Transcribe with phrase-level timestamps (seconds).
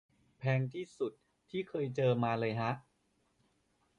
[0.39, 1.13] แพงที่สุด
[1.49, 2.71] ที่เคยเจอมาเลยฮะ